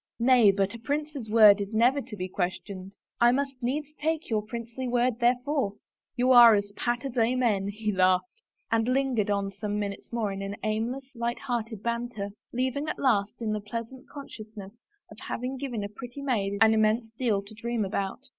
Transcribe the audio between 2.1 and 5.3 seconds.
be questioned." I must needs take your princely word